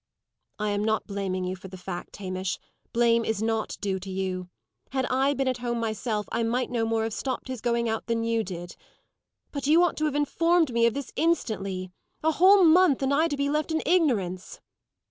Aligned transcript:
"I 0.57 0.69
am 0.71 0.83
not 0.83 1.05
blaming 1.05 1.43
you 1.43 1.55
for 1.55 1.67
the 1.67 1.77
fact, 1.77 2.15
Hamish; 2.17 2.57
blame 2.91 3.23
is 3.23 3.39
not 3.43 3.77
due 3.81 3.99
to 3.99 4.09
you. 4.09 4.49
Had 4.89 5.05
I 5.11 5.35
been 5.35 5.47
at 5.47 5.59
home 5.59 5.79
myself, 5.79 6.25
I 6.31 6.41
might 6.41 6.71
no 6.71 6.85
more 6.87 7.03
have 7.03 7.13
stopped 7.13 7.49
his 7.49 7.61
going 7.61 7.87
out 7.87 8.07
than 8.07 8.23
you 8.23 8.43
did. 8.43 8.75
But 9.51 9.67
you 9.67 9.83
ought 9.83 9.97
to 9.97 10.05
have 10.05 10.15
informed 10.15 10.73
me 10.73 10.87
of 10.87 10.95
this 10.95 11.11
instantly. 11.15 11.91
A 12.23 12.31
whole 12.31 12.63
month, 12.63 13.03
and 13.03 13.13
I 13.13 13.27
to 13.27 13.37
be 13.37 13.47
left 13.47 13.71
in 13.71 13.83
ignorance!" 13.85 14.59